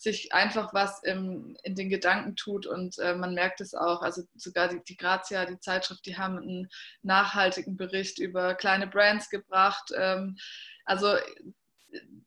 sich 0.00 0.32
einfach 0.32 0.72
was 0.72 1.02
im, 1.02 1.56
in 1.62 1.74
den 1.74 1.90
Gedanken 1.90 2.34
tut 2.34 2.66
und 2.66 2.98
äh, 2.98 3.14
man 3.14 3.34
merkt 3.34 3.60
es 3.60 3.74
auch. 3.74 4.00
Also 4.00 4.22
sogar 4.34 4.68
die, 4.68 4.82
die 4.82 4.96
Grazia, 4.96 5.44
die 5.44 5.60
Zeitschrift, 5.60 6.06
die 6.06 6.16
haben 6.16 6.38
einen 6.38 6.68
nachhaltigen 7.02 7.76
Bericht 7.76 8.18
über 8.18 8.54
kleine 8.54 8.86
Brands 8.86 9.28
gebracht. 9.28 9.92
Ähm, 9.94 10.38
also 10.86 11.16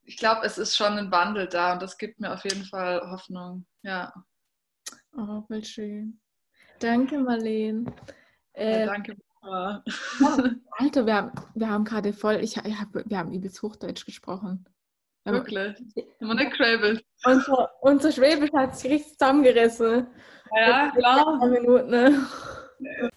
ich 0.04 0.18
glaube, 0.18 0.46
es 0.46 0.60
ist 0.60 0.76
schon 0.76 0.94
ein 0.94 1.12
Wandel 1.12 1.48
da 1.48 1.74
und 1.74 1.82
das 1.82 1.98
gibt 1.98 2.20
mir 2.20 2.32
auf 2.32 2.44
jeden 2.44 2.66
Fall 2.66 3.10
Hoffnung. 3.10 3.66
Ja. 3.82 4.14
Oh, 5.18 5.42
voll 5.48 5.64
schön. 5.64 6.22
Danke, 6.78 7.18
Marlene. 7.18 7.92
Äh, 8.54 8.82
ja, 8.82 8.86
danke. 8.86 9.18
Alter, 9.42 11.06
wir 11.06 11.16
haben, 11.16 11.32
wir 11.56 11.70
haben 11.70 11.86
gerade 11.86 12.14
voll, 12.14 12.36
ich, 12.36 12.56
ich 12.56 12.80
hab, 12.80 12.94
wir 12.94 13.18
haben 13.18 13.34
übelst 13.34 13.62
Hochdeutsch 13.64 14.06
gesprochen. 14.06 14.66
Wirklich? 15.26 15.78
Wir 16.20 16.34
nicht 16.34 16.52
geschwäbelt? 16.52 17.06
Unser, 17.24 17.70
unser 17.82 18.12
Schwäbisch 18.12 18.52
hat 18.54 18.78
sich 18.78 18.92
richtig 18.92 19.18
zusammengerissen. 19.18 20.08
Ja, 20.56 20.92
klar. 20.92 21.48
Minuten, 21.48 21.90
ne? 21.90 22.28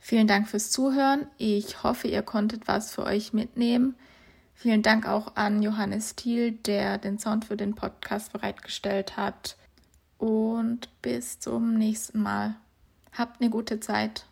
Vielen 0.00 0.26
Dank 0.26 0.48
fürs 0.48 0.70
Zuhören. 0.70 1.26
Ich 1.36 1.82
hoffe, 1.82 2.08
ihr 2.08 2.22
konntet 2.22 2.66
was 2.66 2.92
für 2.92 3.04
euch 3.04 3.34
mitnehmen. 3.34 3.94
Vielen 4.60 4.82
Dank 4.82 5.06
auch 5.06 5.36
an 5.36 5.62
Johannes 5.62 6.16
Thiel, 6.16 6.50
der 6.50 6.98
den 6.98 7.20
Sound 7.20 7.44
für 7.44 7.56
den 7.56 7.76
Podcast 7.76 8.32
bereitgestellt 8.32 9.16
hat. 9.16 9.56
Und 10.18 10.88
bis 11.00 11.38
zum 11.38 11.74
nächsten 11.74 12.20
Mal. 12.20 12.56
Habt 13.12 13.40
eine 13.40 13.50
gute 13.50 13.78
Zeit. 13.78 14.26